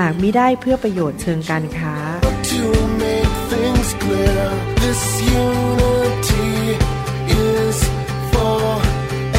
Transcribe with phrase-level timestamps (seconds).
[0.00, 1.94] หากมิได้เพื่อประโยชน์เชิงการค้า
[2.52, 2.64] to
[3.02, 4.44] make things clear.
[4.82, 5.02] This
[5.44, 6.50] unity
[7.48, 7.76] is
[8.32, 8.60] for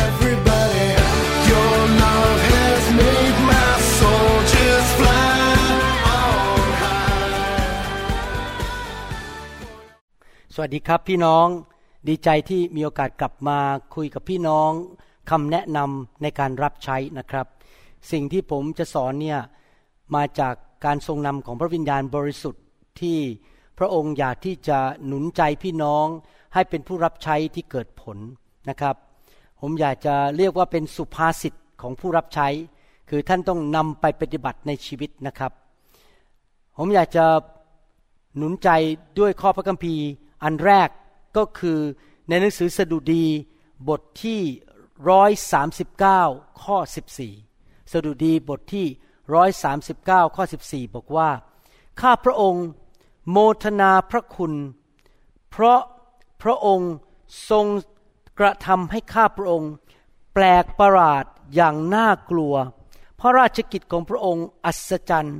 [0.07, 0.89] everybody.
[1.51, 5.39] Your love has made my soul just fly
[6.19, 7.31] on high.
[10.53, 11.47] สวัสดีครับพี่น้อง
[12.07, 13.59] ดีใจที่มีโอกาสกลับมา
[13.95, 14.71] คุยกับพี่น้อง
[15.29, 17.47] คำแนะนำในการรับใช้นะครับ
[18.11, 19.39] สิ่งที่ผมจะสอนเนี่ย
[20.15, 20.55] มาจาก
[20.85, 22.63] การทรงนำของพระวิญญาณบริสุทธิ์
[23.01, 23.17] ที่
[23.77, 26.05] พระองค์อยากที่จะหนุนใจพี่น้อง
[26.53, 28.17] ให้เป็นผู้รับใช้ที่เกิดผล
[28.69, 28.95] นะครับ
[29.61, 32.47] ผมอยากจะเรียกว่าเป็นสุภาษิตของผู้รับใช้
[33.09, 35.51] คือท่านต้องนำไปปฏิบัติในชีวิตนะครับ
[36.77, 37.25] ผมอยากจะ
[38.37, 38.69] หนุนใจ
[39.19, 40.05] ด้วยข้อพระคัมภีร์
[40.43, 40.89] อันแรก
[41.37, 41.79] ก็คือ
[42.27, 43.25] ในหนังสือสดุดี
[43.89, 44.39] บทที่
[45.09, 46.21] ร้อยสาสิบเก้า
[46.63, 47.33] ข้อสิบสี่
[47.91, 48.85] สดุดีบทที่
[49.33, 51.29] ร้อยสามสิบเก้าข้อสิบสี่บอกว่า
[52.01, 52.65] ข้าพระองค์
[53.31, 54.53] โมทนาพระคุณ
[55.49, 55.79] เพราะ
[56.41, 56.91] พระองค์
[57.49, 57.65] ทรง
[58.39, 59.71] กระทำให้ข้าพระองค์
[60.33, 62.55] แปลกประหลาดอย่างน่ากลัว
[63.19, 65.39] พระราชกิจของพระองค์อัศจรรย์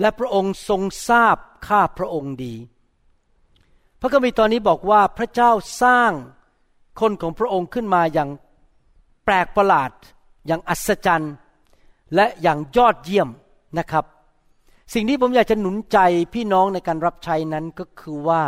[0.00, 1.36] และพระองค์ทรงทราบ
[1.68, 2.54] ข้าพระองค์ดี
[4.00, 5.50] พระคัมภีร์ตอนนี้บอกว่าพระเจ้า
[5.82, 6.12] สร้าง
[7.00, 8.30] คนของพระองค์ขึ้นมาอย่าง
[9.24, 9.90] แปลกประหลาด
[10.46, 11.32] อย่างอัศจรรย์
[12.14, 13.28] และอย่างยอดเยี่ยม
[13.78, 14.04] นะครับ
[14.94, 15.98] สิ่งที่ผมอยากจะหนุนใจ
[16.34, 18.42] พี่น้องในการรับใช้นั้นก็คือว่า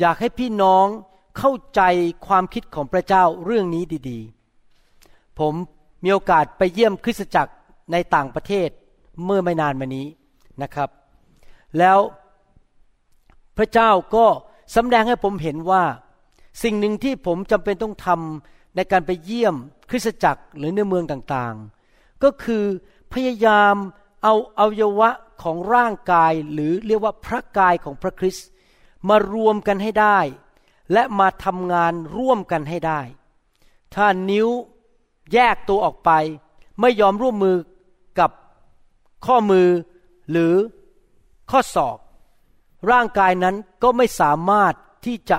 [0.00, 0.86] อยากให้พี่น้อง
[1.38, 1.82] เข้าใจ
[2.26, 5.54] ความคิดของพระเจ้าเรื่องนี้ดีๆ ผม
[6.04, 7.52] มีโอกาสไปเยี่ยมคริสตจักร
[7.92, 8.68] ในต่างประเทศ
[9.24, 10.06] เมื่อไม่นานมานี้
[10.62, 10.90] นะครับ
[11.78, 11.98] แล้ว
[13.56, 14.26] พระเจ้าก็
[14.76, 15.84] สำแดงให้ผมเห็นว่า
[16.62, 19.54] สิ่งหนึ่งที่ผมจำเป็นต้องทำในการไปเยี่ยม
[19.90, 21.77] คริสตจักรหรือในเมืองต่างๆ
[22.22, 22.64] ก็คือ
[23.12, 23.74] พยายาม
[24.22, 25.10] เอาอวัยวะ
[25.42, 28.48] ของร่างกายหรือเรียกว่าพระกายของพระคริสต์
[29.08, 30.18] มารวมกันให้ได้
[30.92, 33.00] และมาทำงานร่วมกันให้ได้
[33.94, 34.48] ถ้านิ้ว
[35.32, 36.10] แยกตัวออกไป
[36.80, 37.56] ไม่ยอมร่วมมือ
[38.18, 38.30] กับ
[39.26, 39.68] ข้อมือ
[40.30, 40.54] หรือ
[41.50, 41.98] ข้อศอก
[42.90, 44.74] ร่างกายนั้นก็ไม่สามารถ
[45.04, 45.38] ที่จะ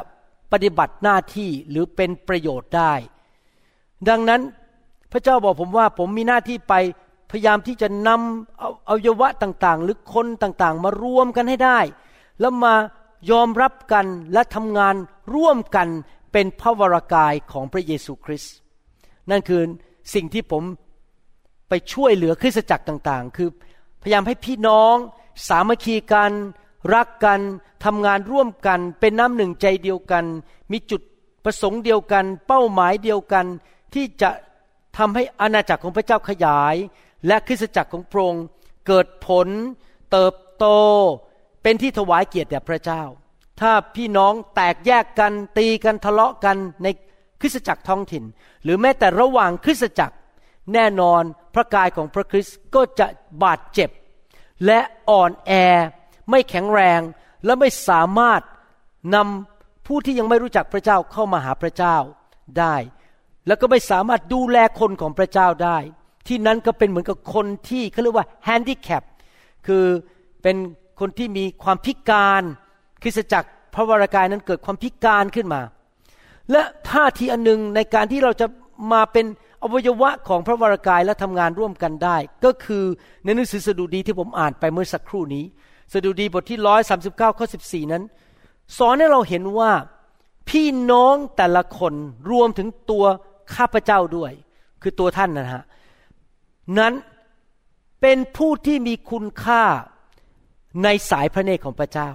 [0.52, 2.94] ปฏิบัติหน้าที่หรือเป็นประโยชน์ได้
[4.08, 4.42] ดังนั้น
[5.12, 6.74] พระเจ้าบอกผมว่าผมมีหน้าที่ไป
[7.32, 11.80] พยายามที่จะนำเอาอวัยวะต่างๆ หรือคนต่างๆ มารวมกันให้ได้
[12.40, 12.74] แล้วมา
[13.32, 14.96] ยอมรับกันและทำงาน
[15.36, 15.88] ร่วมกัน
[16.32, 18.54] เป็นพระวรากายของพระเยซูคริสต์
[19.30, 19.62] นั่นคือ
[20.14, 20.64] สิ่งที่ผม
[21.70, 23.50] ไปช่วยเหลือคริสตจักรต่างๆ คือ
[24.02, 24.96] พยายามให้พี่น้อง
[25.48, 26.32] สามัคคีกัน
[26.94, 27.40] รักกัน
[27.86, 30.26] ทำงานร่วมกัน เป็นน้ำหนึ่งใจเดียวกัน
[30.72, 31.02] มีจุด
[31.44, 33.46] ประสงค์เดียวกัน เป้าหมายเดียวกัน
[33.94, 34.30] ที่จะ
[34.98, 36.76] ทำให้อาณาจักรของพระเจ้าขยาย
[37.28, 38.46] และคริสตจักรของพระองค์
[38.88, 39.48] เกิดผล
[40.12, 40.66] เติบโต
[41.64, 43.04] เป็นที่ถวายเกียรติแด่พระเจ้า
[43.62, 46.88] ถ้าพี่น้องแตกแยกกันตีกันทะเลาะกันใน
[47.42, 48.24] คริสตจักรท้องถิ่น
[48.64, 50.16] หรือแม้แต่ระหว่างคริสตจักร
[50.74, 51.24] แน่นอน
[51.54, 53.08] พระกายของพระคริสต์ก็จะ
[53.44, 53.90] บาดเจ็บ
[54.66, 54.80] และ
[55.10, 55.52] อ่อนแอ
[56.30, 57.02] ไม่แข็งแรง
[57.46, 58.42] และไม่สามารถ
[59.16, 61.96] นำผู้ที่ยังไม่รู้จักพระเจ้าเข้ามาหาพระเจ้า
[62.60, 62.76] ได้
[63.50, 65.78] แล้วก็ไม่สามารถดูแลคนของพระเจ้าได้
[66.28, 69.04] ที่นั้นก็เป็นเหมือนกับคนที่เขาเรียกว่าแฮนดิแคป
[69.68, 69.86] คือ
[70.44, 70.56] เป็น
[71.00, 72.44] คนที่มีความพิการ
[73.02, 75.62] คริสจักรพระวรากายนั้นเกิดความพิการขึ้นมา
[76.52, 78.48] และท่าทีอันหนึ่งในการที่เราจะ
[78.94, 79.26] มาเป็น
[79.64, 82.86] อวัยวะของพระวรากายและทำงานร่วมกันได้ ก็คือ
[83.24, 85.46] ในหนังสือสดุดีที่ผมอ่านไปเมื่อสักครู่นี้
[85.94, 88.04] สดุดีบทที่ร้อยสาสิบเก้าข้อสิบสี่นั้น
[88.78, 89.72] สอนให้เราเห็นว่า
[90.50, 91.94] พี่น้องแต่ละคน
[92.32, 93.06] รวมถึงตัว
[93.56, 94.32] ข้าพเจ้าด้วย
[94.82, 95.64] คือตัวท่านนะฮะ
[96.78, 96.94] นั้น
[98.02, 99.64] เป็นผู้ที่มีคุณค่า
[100.84, 102.10] ในสายพระเนตรของพระเจ้า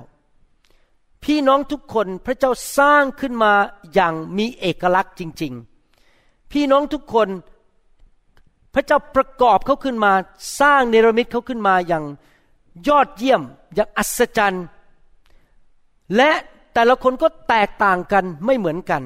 [1.24, 3.52] พี่น้องทุกคนพระเจ้าสร้างขึ้นมา
[3.94, 5.52] อย่างมีเอกลักษณ์จริง
[6.02, 7.28] ๆ พี่น้องทุกคน
[8.74, 10.12] พระเจ้าประกอบเขาขึ้นมา
[10.60, 12.04] สร้างเนรมิตเขาขึ้นมาอย่าง
[12.88, 13.42] ยอดเยี่ยม
[13.74, 14.64] อย่างอัศจรรย์
[16.16, 16.30] และ
[16.74, 19.02] แต่ละคนก็แตกต่างกันไม่เหมือนกัน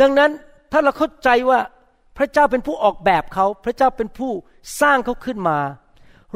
[0.00, 0.30] ดังนั้น
[0.72, 1.60] ถ้าเราเข้าใจว่า
[2.16, 4.32] พระเจ้าเป็นผู้ออกแบบเขา พระเจ้าเป็นผู้
[4.80, 5.58] สร้างเขาขึ้นมา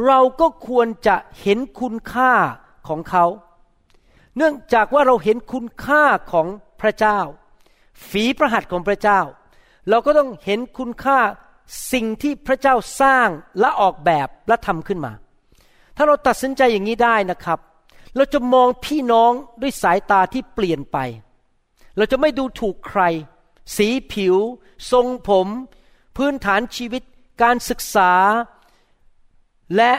[0.07, 2.33] เราก็ควรจะเห็นคุณค่า
[2.89, 3.25] ของเขา
[4.37, 6.47] เนื่องจากว่าเราเห็นคุณค่าของ
[6.81, 7.19] พระเจ้า
[8.09, 9.21] ฝีพระหัตถ์ของพระเจ้า
[9.89, 11.19] เราก็ต้องเห็นคุณค่า
[11.93, 13.29] สิ่งที่พระเจ้าสร้าง
[13.61, 15.13] และออกแบบและทำขึ้นมา
[15.97, 17.59] ถ้าเราตัดสินใจอย่างนี้ได้นะครับ
[18.17, 20.99] เราจะมองพี่น้องด้วยสายตาที่เปลี่ยนไป
[21.97, 23.03] เราจะไม่ดูถูกใคร
[23.77, 24.37] สีผิว
[24.93, 25.49] ทรงผม
[26.17, 27.03] พื้นฐานชีวิต
[27.43, 28.13] การศึกษา
[29.77, 29.93] และ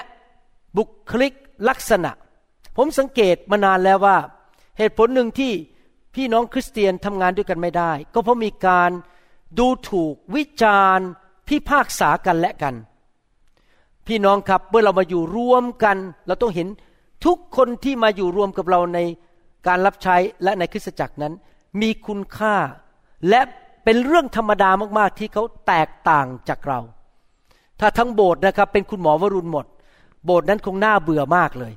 [0.78, 1.34] บุคลิก
[1.70, 2.12] ลักษณะ
[2.78, 4.18] ผมสังเกตมานานแล้วว่า
[4.78, 5.54] เหตุผลหนึ่งที่
[6.16, 8.92] พี่น้องคริสเตียนทำงานด้วยกันไม่ได้ ก็เพราะมีการ
[9.60, 11.08] ดูถูกวิจารณ์
[11.48, 12.76] พิพากษากันและกัน
[14.08, 15.98] พี่น้องครับเมื่อเรามาอยู่รวมกัน
[16.28, 16.68] เราต้องเห็น
[17.26, 19.00] ทุกคนที่มาอยู่รวมกับเราใน
[19.68, 21.34] การรับใช้และในคริสตจักรนั้น
[21.82, 22.56] มีคุณค่า
[23.30, 23.42] และ
[23.84, 26.80] เป็นเรื่องธรรมดามากๆที่เขาแตกต่างจากเรา
[27.80, 29.66] ถ้าทั้งโบสถ์นะครับเป็นคุณหมอวรุณหมด
[30.26, 31.74] โบสถ์นั้นคงน่าเบื่อมากเลย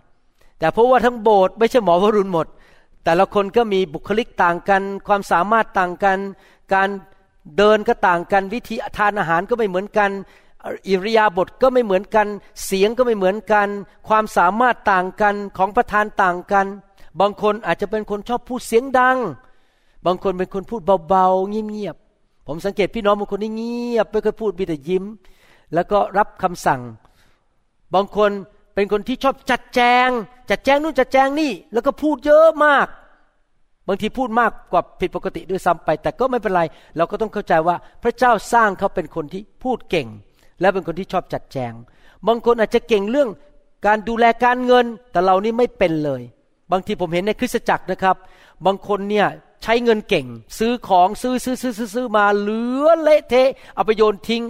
[0.58, 2.46] แต่เพราะว่าทั้งโบสถ์ไม่ใช่หมอวรุณหมด
[3.04, 6.18] แต่ละคนก็มีบุคลิกต่างกัน ความสามารถต่างกัน
[6.74, 6.88] การ
[7.56, 10.10] เดินก็ต่างกัน วิธีทานอาหารก็ไม่เหมือนกัน
[10.88, 12.26] อิริยาบถก็ไม่เหมือนกัน
[12.64, 13.68] เสียงก็ไม่เหมือนกัน
[14.08, 16.66] ความสามารถต่างกันของประธานต่างกัน
[17.20, 19.18] บางคนอาจจะเป็นคนชอบพูดเสียงดัง
[20.06, 25.04] บางคนเป็นคนพูดเบาๆเงียบๆผมสังเกตพี่น้องบางคนนี่เงียบไม่เคยพูดมีแต่ยิ้ม
[25.74, 26.80] แล้วก็รับคำสั่ง
[27.94, 28.30] บางคน
[28.74, 30.08] เป็นคนที่ชอบจัดแจง
[30.50, 32.86] จัดแจงนู่นจัดแจงนี่ แล้วก็พูดเยอะมาก
[33.88, 36.62] บางทีพูดมากกว่าผิดปกติด้วยซ้ำไป แต่ก็ไม่เป็นไร
[36.96, 40.08] เราก็ต้องเข้าใจว่าพระเจ้าสร้างเขาเป็นคนที่พูดเก่ง
[40.60, 41.72] และเป็นคนที่ชอบจัดแจง
[42.26, 43.28] บางคนอาจจะเก่งเรื่อง
[43.86, 46.22] การดูแลการเงิน แต่เรานี่ไม่เป็นเลย
[46.72, 48.16] บางทีผมเห็นในคริสตจักรนะครับ
[48.66, 49.26] บางคนเนี่ย
[49.64, 50.26] ใช้เงินเก่ง
[50.58, 54.42] ซื้อของซื้อซื้อซื้อซื้อซื้อมาเหลือเละเทะเอาไปโยนทิ้ง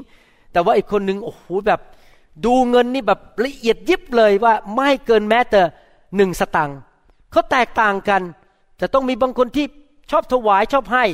[0.52, 1.80] แต่ว่าอีกคนหนึ่งโอ้โหแบบ
[2.44, 5.60] ดูเงินนี่แบบละเอียดยิบเลยว่าไม่เกินแม้แต่
[6.16, 6.78] หนึ่งสตังค์
[7.30, 8.22] เขาแตกต่างกัน
[8.80, 9.66] จะต้องมีบางคนที่
[10.10, 11.04] ชอบถวายชอบให้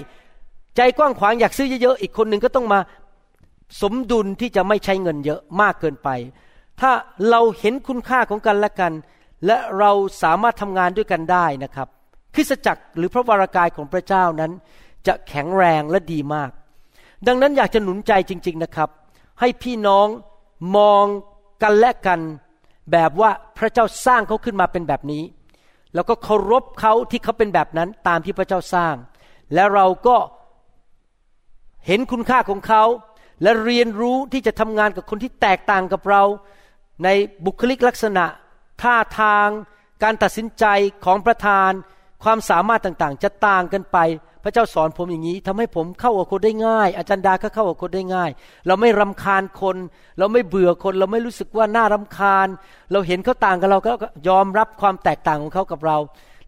[0.77, 2.81] ใจกว้างขวางอยากซื้อเยอะๆอีกคนหนึ่งก็ต้องมา
[3.83, 6.09] สมดุลที่จะไม่ใช้เงินเยอะมากเกินไป
[6.81, 6.93] ถ้า
[7.31, 8.93] เราเห็นคุณค่าของกันและกัน
[9.47, 9.91] และเรา
[10.23, 11.89] สามารถทำงานด้วยกันได้นะครับ
[12.35, 14.53] คริสตจักรหรือพระวรากายของพระเจ้านั้น
[15.07, 16.51] จะแข็งแรงและดีมาก
[17.27, 18.89] ดังนั้นอยากจะหนุนใจจริง ๆนะครับ
[19.41, 20.07] ให้พี่น้อง
[20.77, 21.05] มอง
[21.63, 22.21] กันและกัน
[22.93, 25.25] แบบว่าพระเจ้าสร้างเขาขึ้นมาเป็นแบบนี้
[25.95, 28.95] แล้วก็เคารพเขาที่เขาเป็นแบบนั้นตามที่พระเจ้าสร้าง
[29.55, 30.17] และเราก็
[31.87, 32.85] เห็นคุณค่าของเขา
[33.43, 36.23] และเรียนรู้ที่จะทำงานกับคนที่แตกต่างกับเรา
[37.05, 37.09] ใน
[37.45, 38.25] บุคลิกลักษณะ
[38.83, 39.49] ท่าทาง
[40.03, 40.65] การตัดสินใจ
[41.05, 41.71] ของประธาน
[42.25, 43.99] ความสามารถต่างๆ จะต่างกันไป
[44.45, 48.31] พระเจ้าสอนผมอย่างนี้ทำให้ผมเข้ากับคนได้ง่าย อาจารย์ดาก็เข้ากับคนได้ง่าย
[48.67, 49.77] เราไม่รำคาญคน
[50.19, 52.49] เราไม่เบื่อคน เราไม่รู้สึกว่าน่ารำคาญ
[52.93, 53.93] เราเห็นเขาต่างกับเราก็
[54.29, 55.99] ยอมรับความแตกต่างของเขากับเรา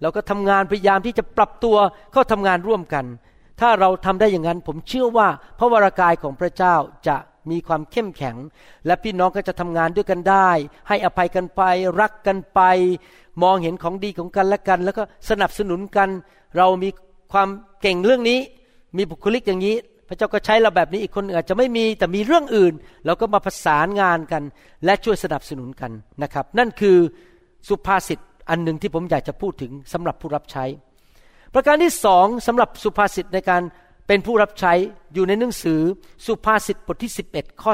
[0.01, 1.77] เราก็ทำงานพยายามที่จะปรับตัว
[2.13, 3.05] เข้าทำงานร่วมกัน
[3.61, 5.29] ถ้าเราทำได้อย่างนั้น ผมเชื่อว่า
[5.59, 6.75] พระวรากายของพระเจ้า
[7.09, 7.17] จะ
[7.51, 8.37] มีความเข้มแข็ง
[8.87, 10.51] และพี่น้องก็จะทำงานด้วยกันได้
[10.89, 11.63] ให้อภัยกันไป
[12.01, 12.61] รักกันไป
[13.43, 16.09] มองเห็นของดีของกันและกัน แล้วก็สนับสนุนกัน
[16.57, 16.89] เรามี
[17.33, 17.49] ความ
[17.81, 18.39] เก่งเรื่องนี้
[18.97, 19.77] มีบุคลิกอย่างนี้
[20.09, 22.75] พระเจ้าก็ใช้เราแบบนี้อีกคนอาจจะไม่มีแต่มีเรื่องอื่น
[23.07, 24.43] เราก็มาประสานงานกัน
[24.85, 26.97] และช่วยสนับสนุนกันนะครับ นั่นคือ
[27.69, 28.19] สุภาษิต
[28.51, 30.65] อันหนึ่งที่ผมอยากจะพูดถึงสำหรับผู้รับใช้
[31.55, 33.63] ประการที่สองสำหรับสุภาษิตในการ
[34.07, 34.73] เป็นผู้รับใช้
[35.15, 35.81] อยู่ในหนังสือ
[36.27, 37.73] สุภาษิตบทที่ 11 ข้อ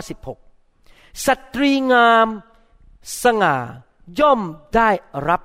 [0.62, 2.26] 16สตรีงาม
[3.22, 3.56] สง่า
[4.20, 4.40] ย่อม
[4.76, 4.90] ได้
[5.28, 5.42] รับ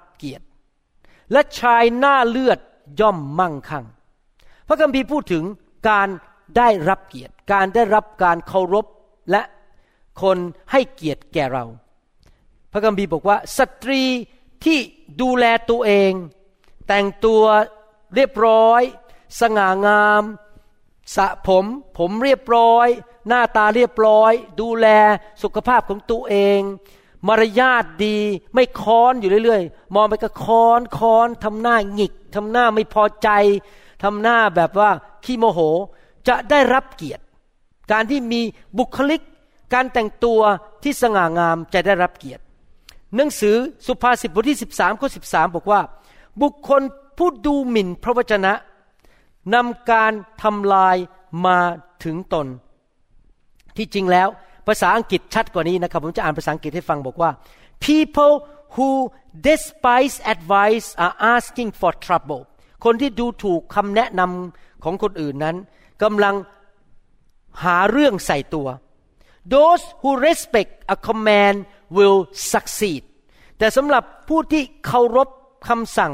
[1.33, 2.59] และชายหน้าเลือด
[2.99, 3.85] ย่อมมั่งคั่ง
[4.67, 5.43] พระคัมภีร์พูดถึง
[5.89, 6.07] การ
[6.57, 8.85] ได้รับเกียรติ การได้รับการเคารพ
[9.31, 9.41] และ
[10.21, 10.37] คน
[10.71, 11.65] ให้เกียรติแก่เรา
[12.71, 14.03] พระคัมภีร์บอกว่า สตรี
[14.65, 14.79] ที่
[15.21, 16.11] ดูแลตัวเอง
[16.87, 17.43] แต่งตัว
[18.15, 18.81] เรียบร้อย
[19.39, 20.23] สง่างาม
[21.15, 21.65] สระผม
[21.97, 22.87] ผมเรียบร้อย
[23.27, 24.87] หน้าตาเรียบร้อย ดูแล
[25.43, 26.59] สุขภาพของตัวเอง
[27.27, 28.17] มารยาทดี
[28.53, 33.29] ไม่ค้อนอยู่เรื่อยๆ มองไปก็ค้อนค้อนทำหน้าหงิกทำหน้าไม่พอใจ
[34.03, 34.89] ทำหน้าแบบว่า
[35.23, 35.59] ขี้โมโห
[36.27, 37.23] จะได้รับเกียรติ
[37.91, 38.41] การที่มี
[38.77, 39.21] บุคลิก
[39.73, 40.41] การแต่งตัว
[40.83, 42.43] ที่สง่างามจะได้รับเกียรติ
[43.15, 45.81] หนังสือสุภาษิตบทที่ 13ข้อ13 บอกว่า
[46.41, 46.81] บุคคล
[47.17, 48.53] ผู้ดูหมิ่นพระวจนะ
[49.53, 50.11] นำการ
[50.41, 50.97] ทำลาย
[51.45, 51.59] มา
[52.03, 52.47] ถึงตน
[53.77, 54.29] ที่จริงแล้ว
[54.67, 57.29] ภาษาอังกฤษชัดกว่านี้นะครับ ผมจะอ่านภาษาอังกฤษให้ฟังบอกว่า
[57.87, 58.33] people
[58.75, 58.89] who
[59.47, 62.41] despise advice are asking for trouble
[62.85, 65.55] คนที่ดูถูกคำแนะนำของคนอื่นนั้น
[66.03, 66.35] กำลัง
[67.63, 68.67] หาเรื่องใส่ตัว
[69.53, 71.57] those who respect a command
[71.95, 72.19] will
[72.51, 73.03] succeed
[73.57, 75.29] แต่สำหรับผู้ที่เคารพ
[75.69, 76.13] คำสั่ง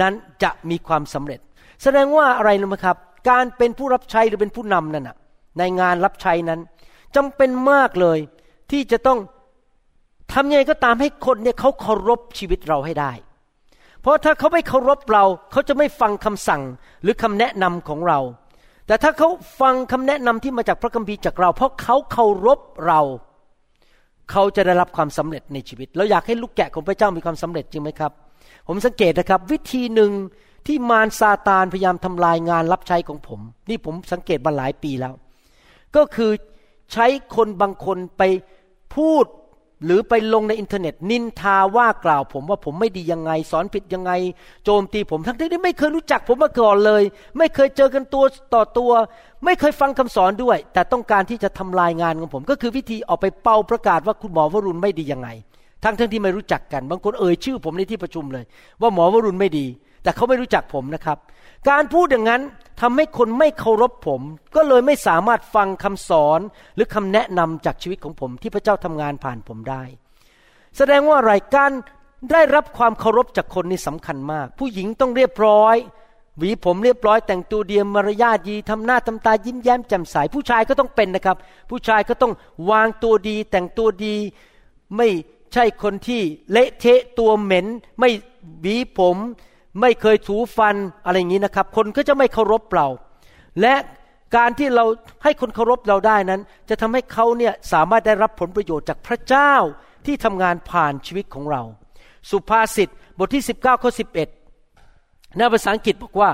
[0.00, 1.40] นั้นจะมีความสำเร็จ
[1.82, 2.96] แสดงว่าอะไรรู้ไหมครับ
[3.30, 5.16] การเป็นผู้รับใช้หรือเป็นผู้นำนั่นนะ
[5.58, 6.60] ในงานรับใช้นั้น
[7.16, 8.18] จำเป็นมากเลย
[8.70, 9.18] ที่จะต้อง
[10.32, 13.12] ทำยังไงก็ตามให้คนเนี่ยเขาเคารพชีวิตเราให้ได้
[14.00, 16.62] เพราะถ้าเขาไม่เคารพเรา เขาจะไม่ฟังคำสั่ง
[17.02, 18.18] หรือคำแนะนำของเรา
[18.86, 19.28] แต่ถ้าเขา
[19.60, 23.00] ฟังคำแนะนำที่มาจากพระคัมภีร์จากเรา เพราะเขาเคารพเรา
[24.30, 28.12] เขาจะได้รับความสำเร็จในชีวิต เราอยากให้ลูกแกะของพระเจ้ามีความสำเร็จจริงไหมครับ
[28.68, 30.12] ผมสังเกตนะครับ วิธีหนึ่ง
[30.66, 35.14] ที่มารซาตานพยายามทำลายงานรับใช้ของผม นี่ผมสังเกตมาหลายปีแล้ว
[35.96, 36.30] ก็คือ
[36.92, 38.22] ใช้คนบางคนไป
[38.94, 39.26] พูด
[39.84, 44.12] หรือไปลงในอินเทอร์เน็ต นินทาว่ากล่าวผมว่าผมไม่ดียังไง สอนผิดยังไง
[44.64, 47.02] โจมตีผมทั้งที่ไม่เคยรู้จักผมมาก่อนเลย
[47.38, 48.24] ไม่เคยเจอกันตัว
[48.54, 48.90] ต่อตัว
[49.44, 55.28] ไม่เคยฟังคำสอนด้วย แต่ต้องการที่จะทำลายงานของผม ก็คือวิธีออกไปเป่าประกาศว่าคุณหมอวรุณไม่ดียังไง
[55.84, 58.44] ทั้งทั้งที่ไม่รู้จักกัน บางคนเอ่ยชื่อผมในที่ประชุมเลย
[58.80, 59.66] ว่าหมอวรุณไม่ดี
[60.02, 61.18] แต่เขาไม่รู้จักผมนะครับ
[61.68, 62.42] การพูดอย่างนั้น
[62.80, 64.22] ทำให้คนไม่เคารพผม
[64.56, 66.40] ก็เลยไม่สามารถฟังคำสอน
[66.74, 69.82] หรือคำแนะนำจากชีวิตของผม ที่พระเจ้าทำงานผ่านผมได้
[70.76, 71.72] แสดงว่าอะไรการ
[72.32, 75.76] ได้รับความเคารพจากคนนี่สำคัญมาก ผู้หญิงต้องเรียบร้อย
[76.38, 81.36] หวีผมเรียบร้อย แต่งตัวเดียมมารยาทดีทำหน้าทำตายิ้มแย้มแจ่มใสผู้ชายก็ต้องเป็นนะครับ
[81.70, 82.32] ผู้ชายก็ต้อง
[82.70, 84.16] วางตัวดี แต่งตัวดี
[84.96, 85.08] ไม่
[85.52, 87.66] ใช่คนที่เละเทะตัวเหม็น
[87.98, 88.10] ไม่
[88.60, 89.16] หวีผม
[89.80, 92.88] ไม่เคยถูฟันอะไรอย่างนี้นะครับ คนก็จะไม่เคารพเรา
[93.60, 93.74] และ
[94.36, 94.84] การที่เรา
[95.22, 99.54] ให้คนเคารพเราได้นั้น จะทำให้เขาเนี่ยสามารถได้รับผลประโยชน์จากพระเจ้า
[100.06, 101.62] ที่ทำงานผ่านชีวิตของเรา
[102.30, 103.90] สุภาษิตบทที่ 19ข้อ
[104.64, 106.30] 11ในภาษาอังกฤษบอกว่า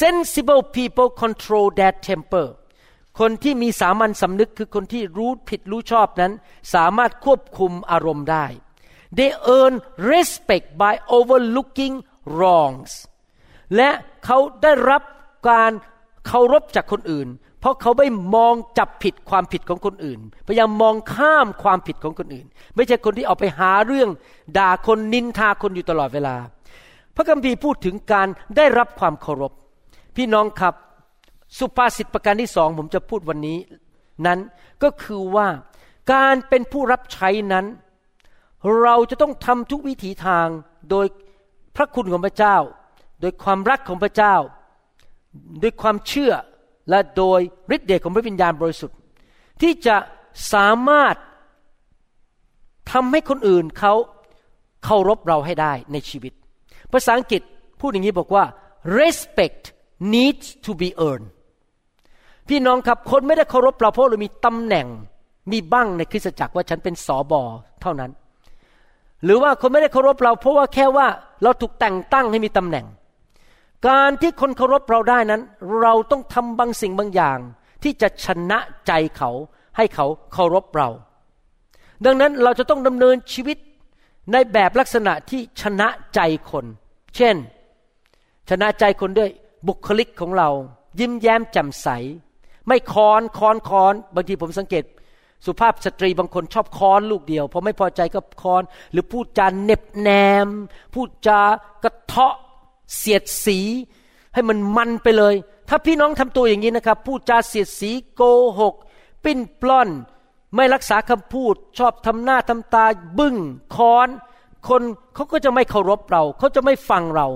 [0.00, 2.46] sensible people control their temper
[3.20, 6.32] คนที่มีสามัญสำนึกคือคนที่รู้ผิดรู้ชอบนั้น
[6.74, 8.46] สามารถควบคุมอารมณ์ได้
[9.18, 9.74] they earn
[10.12, 11.94] respect by overlooking
[12.36, 12.92] wrongs
[13.76, 13.90] และ
[14.24, 15.02] เขาได้รับ
[15.48, 15.72] การ
[16.26, 17.28] เคารพจากคนอื่น
[17.60, 24.08] เพราะเขาไม่มองจับผิดความผิดของคนอื่น พยายามมองข้ามความผิดของคนอื่น ไม่ใช่คนที่ออกไปหาเรื่อง
[24.58, 26.36] ด่าคนนินทาคนอยู่ตลอดเวลา
[27.14, 29.52] พระคัมภีร์พูดถึงการได้รับความเคารพ
[30.16, 30.74] พี่น้องครับ
[31.58, 33.58] สุภาษิตประการที่สองผมจะพูดวันนี้
[34.26, 34.38] นั้น
[34.82, 35.48] ก็คือว่า
[36.12, 37.66] การเป็นผู้รับใช้นั้น
[38.82, 40.46] เราจะต้องทำทุกวิถีทาง
[40.90, 41.06] โดย
[41.76, 42.56] พระคุณของพระเจ้า
[43.20, 44.34] โดยความรักของพระเจ้า
[45.62, 46.32] ด้วยความเชื่อ
[46.90, 47.40] และโดย
[47.74, 48.96] ฤทธิ์เดชของพระวิญญาณบริสุทธิ์
[49.60, 49.96] ที่จะ
[50.52, 51.16] สามารถ
[52.92, 53.94] ทำให้คนอื่นเขา
[54.84, 56.32] เคารพเราให้ได้ในชีวิต
[56.92, 57.42] ภาษาอังกฤษ
[57.80, 58.44] พูดอย่างนี้บอกว่า
[58.98, 59.62] respect
[60.14, 61.26] needs to be earned
[62.48, 64.86] พี่น้องครับคนไม่ได้เคารพเราเพราะเรามีตำแหน่ง
[65.52, 67.42] มีบ้างในคริสตจักรว่าฉันเป็นสอบอ
[67.82, 68.10] เท่านั้น
[69.24, 71.06] หรือว่าคนไม่ได้เคารพเราเพราะว่าแค่ว่า
[71.42, 72.86] เราถูกแต่งตั้งให้มีตำแหน่ง
[73.88, 75.42] การที่คนเคารพเราได้นั้น
[75.80, 77.38] เราต้องทำบางสิ่งบางอย่าง
[77.82, 79.30] ที่จะชนะใจเขา
[79.76, 80.88] ให้เขาเคารพเรา
[82.04, 83.58] ดังนั้นเราจะต้องดำเนินชีวิต
[84.32, 86.66] ในแบบลักษณะที่ชนะใจคน
[87.16, 87.36] เช่น
[88.50, 89.30] ชนะใจคนด้วย
[89.68, 90.50] บุคลิกของเรา
[91.00, 91.88] ยิ้มแย้มแจ่มใส
[92.68, 94.84] ไม่คอนคอนคอนบางทีผมสังเกต
[95.46, 100.10] สุภาพสตรีบางคนชอบคอนลูกเดียวพอไม่พอใจก็คอน หรือพูดจาเน็บแน
[100.46, 100.48] ม
[100.94, 101.40] พูดจา
[101.82, 102.34] กระเทาะ
[102.96, 103.58] เสียดสี
[104.34, 105.34] ให้มันมันไปเลย
[105.68, 108.22] ถ้าพี่น้องทำตัวอย่างนี้นะครับ พูดจาเสียดสีโก
[108.60, 108.74] หก
[109.24, 109.88] ปิ้นปล้อน
[110.56, 112.84] ไม่รักษาคำพูด ชอบทำหน้าทำตา
[113.18, 113.36] บึ้ง
[113.76, 114.08] คอน
[114.68, 114.82] คน
[115.14, 117.28] เขาก็จะไม่เคารพเรา เขาจะไม่ฟังเรา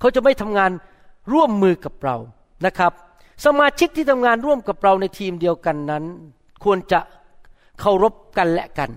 [0.00, 0.70] เขาจะไม่ทำงาน
[1.32, 2.16] ร่วมมือกับเรา
[2.66, 2.92] นะครับ
[3.44, 6.04] สมาชิกที่ทำงานร่วมกับเราในทีมเดียวกันนั้น
[6.64, 7.00] ควรจะ
[7.80, 8.90] เคารพกันและกัน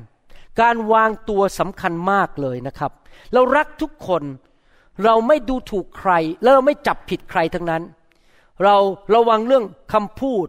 [0.61, 2.91] การวางตัวสำคัญมากเลยนะครับ
[3.33, 4.23] เรารักทุกคน
[5.03, 7.83] เราไม่ดูถูกใคร แล้วเราไม่จับผิดใครทั้งนั้น
[8.63, 8.75] เรา
[9.13, 10.47] ระวังเรื่องคำพูด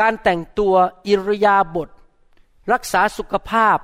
[0.00, 0.74] การแต่งตัว
[1.06, 1.88] อิรยาบถ
[2.72, 3.78] รักษาสุขภาพ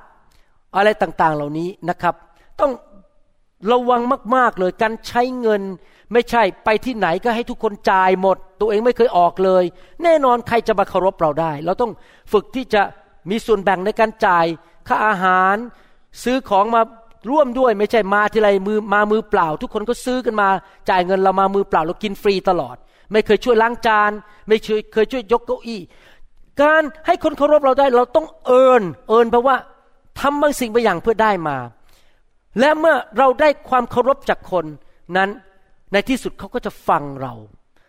[0.76, 2.14] อะไรต่างๆเหล่านี้นะครับ
[2.60, 2.72] ต้อง
[3.72, 4.00] ระวัง
[4.36, 5.62] มาก ๆ เลยการใช้เงิน
[6.12, 9.64] ไม่ใช่ไปที่ไหนก็ให้ทุกคนจ่ายหมด ตัวเองไม่เคยออกเลย
[10.02, 11.92] แน่นอนใครจะมาเคารพเราได้ เราต้อง
[12.32, 12.82] ฝึกที่จะ
[13.30, 14.46] มีส่วนแบ่งในการจ่าย
[14.88, 15.56] ค่าอาหาร
[16.22, 16.82] ซื้อของมา
[17.30, 20.48] ร่วมด้วยไม่ใช่มาทีไรมือมามือเปล่า ทุกคนก็ซื้อกันมา
[20.90, 22.76] จ่ายเงินเรามามือเปล่าเรากินฟรีตลอด
[23.12, 24.10] ไม่เคยช่วยล้างจาน
[24.48, 25.80] ไม่เคยเคยช่วยยกเก้าอี้
[26.62, 29.56] การให้คนเคารพเราได้เราต้องเอิญเอิญเพราะว่า
[30.20, 31.56] ทำบางสิ่งบางอย่างเพื่อได้มา
[32.60, 34.64] และเมื่อเราได้ความเคารพจากคน
[35.16, 35.30] นั้น
[35.92, 37.34] ในที่สุดเขาก็จะฟังเรา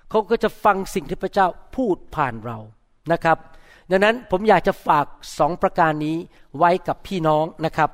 [0.10, 2.58] เขาก็จะฟังสิ่งที่พระเจ้าพูดผ่านเรา
[3.12, 3.38] นะครับ
[3.92, 5.06] ดังนั้นผมอยากจะฝาก
[5.40, 6.18] สองประการนี้
[6.58, 7.90] ไว้กับพี่น้องนะครับ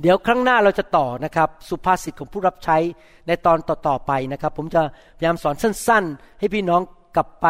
[0.00, 2.76] เดี๋ยวครั้งหน้าเราจะต่อนะครับ สุภาษิตของผู้รับใช้
[3.26, 4.82] ในตอนต่อๆไปนะครับ ผมจะ
[5.16, 6.80] พยายามสอนสั้น ๆ ให้พี่น้อง
[7.16, 7.46] กลับไป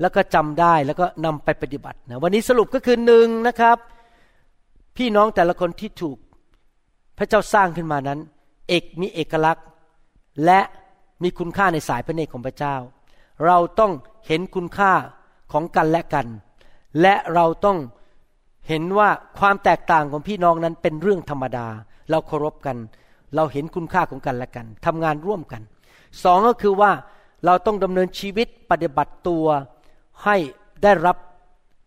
[0.00, 3.76] แล้วก็จำได้แล้วก็นำไปปฏิบัตินะวันนี้สรุปก็คือหนึ่งนะครับ
[4.96, 6.16] พี่น้องแต่ละคนที่ถูก
[7.18, 8.18] พระเจ้าสร้างขึ้นมานั้น
[8.68, 9.64] เอกมีเอกลักษณ์
[10.44, 10.60] และ
[11.22, 12.76] มีคุณค่าในสายพระเนตรของพระเจ้า
[13.46, 13.92] เราต้อง
[14.26, 14.92] เห็นคุณค่า
[15.52, 16.26] ของกันและกัน
[17.00, 17.78] และเราต้อง
[18.68, 21.66] เห็นว่าความแตกต่างของพี่น้องนั้นเป็นเรื่องธรรมดา
[22.10, 22.76] เราเคารพกัน
[23.36, 25.62] เราเห็นคุณค่าของกันและกันทำงานร่วมกัน
[26.24, 26.90] สองก็คือว่า
[27.46, 29.46] เราต้องดำเนินชีวิตปฏิบัติตัว
[30.24, 30.36] ให้
[30.82, 31.16] ได้รับ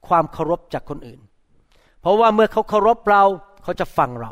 [0.08, 1.20] ความเคารพจากคนอื่น
[2.02, 3.24] เพราะว่าเมื่อเขาเคารพเรา
[3.64, 4.32] เขาจะฟังเรา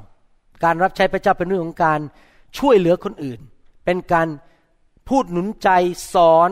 [0.64, 2.00] การรับใช้พระเจ้าเป็นเรื่องของการ
[2.58, 3.40] ช่วยเหลือคนอื่น
[3.86, 4.28] เป็นการ
[5.10, 5.70] พูดหนุนใจ
[6.14, 6.50] สอน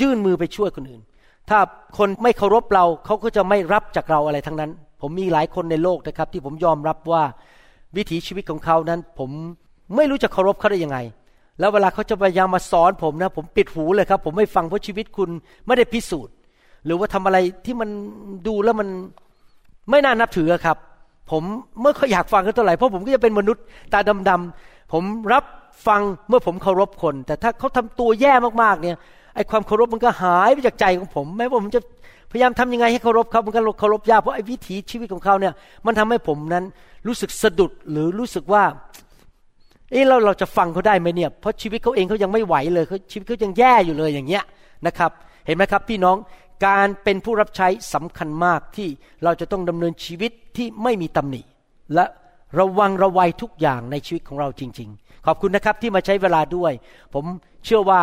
[0.00, 1.02] ยื่นมือไปช่วยคนอื่น
[1.50, 1.58] ถ้า
[1.98, 7.22] คนไม่เคารพเราเขาก็จะไม่รับจากเราอะไรทั้งนั้น ผมมีหลายคนในโลกนะครับ ที่ผมยอมรับว่า
[7.96, 9.30] วิถีชีวิตของเขานั้น ผม
[9.96, 10.98] ไม่รู้จะเคารพเขาได้ยังไง
[11.60, 15.30] แล้วเวลาเขาจะพยายามมาสอนผมนะ ผมปิดหูเลยครับ ผมไม่ฟังเพราะชีวิตคุณ
[15.66, 16.34] ไม่ได้พิสูจน์
[16.84, 17.90] หรือว่าทำอะไรที่มัน
[18.46, 18.88] ดูแล้วมัน
[19.90, 20.76] ไม่น่านับถือครับ
[21.30, 21.42] ผม
[21.80, 25.44] เมื่อเขาอยากฟังเขาเท่าไหร่เพราะผมก็จะเป็นมนุษย์ตาดำๆผมรับ
[25.86, 28.96] ฟังเมื่อผมเคารพคน แต่ถ้าเขาทำตัวแย่มากๆเนี่ย
[29.36, 31.80] ไอ้ความเคารพมันก็หายไปจากใจของผมแม้ว่าผมจะ
[32.30, 35.52] พยายามทำยังไงให้เคารพเขามันก็เคารพยากเพราะไอ้วิถีชีวิตของเขาเนี่ย
[35.86, 36.64] มันทำให้ผมนั้น
[37.06, 38.64] รู้สึกสะดุดหรือรู้สึกว่า
[39.90, 44.44] เอ๊ะเราเราจะฟังเขาได้ไหมเนี่ย เพราะชีวิตเขาเองเขายังไม่ไหวเลยเขาชีวิตเขายังแย่อยู่เลยอย่างเงี้ย
[44.86, 45.10] นะครับ
[45.46, 46.16] เห็นไหมครับ พี่น้อง
[46.66, 48.88] การเป็นผู้รับใช้สำคัญมากที่
[49.24, 51.42] เราจะต้องดำเนินชีวิตที่ไม่มีตำหนิ
[51.94, 52.04] และ
[52.58, 56.72] ระวังระวัยทุกอย่างในชีวิตของเราจริง ๆ ขอบคุณนะครับที่มาใช้เวลาด้วย
[57.14, 57.24] ผม
[57.64, 58.00] เชื่อว่า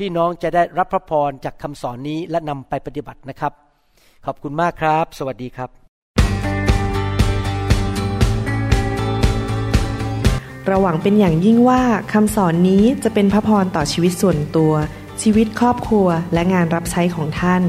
[0.00, 3.52] พี่น้องจะได้รับพระพรจากคำสอนนี้และนำไปปฏิบัตินะครับ
[4.26, 5.70] ขอบคุณมากครับ สวัสดีครับ
[10.66, 14.72] เราหวังเป็นอย่างยิ่งว่าคำสอนนี้จะเป็นพระพรต่อชีวิตส่วนตัว
[15.22, 17.62] ชีวิตครอบครัวและงานรับใช้ของท่าน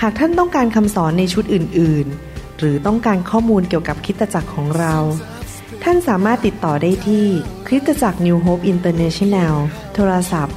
[0.00, 4.94] หากท่านต้องการคำสอนในชุดอื่น ๆ หรือต้องการข้อมูลเกี่ยวกับคริสตจักรของเรา
[5.82, 7.26] ท่านสามารถติดต่อได้ที่
[7.66, 9.54] คริสตจักร New Hope International
[9.94, 10.56] โทรศัพท์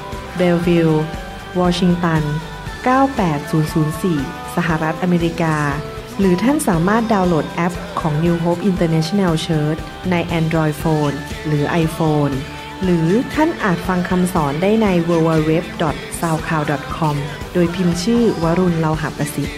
[0.37, 1.05] เบลวิลล์
[1.59, 2.23] วอชิงตัน
[3.59, 5.55] 98004 สหรัฐอเมริกา
[6.19, 9.79] หรือท่านสามารถดาวน์โหลดแอปของ New Hope International Church
[10.11, 11.15] ใน Android Phone
[11.45, 12.33] หรือ iPhone
[12.83, 15.51] หรือท่านอาจฟังคำสอนได้ใน w w w
[16.19, 17.15] s o u c l o u d c o m
[17.53, 19.57] โดยพิมพ์ชื่อวรุณเลาหะประสิทธิ์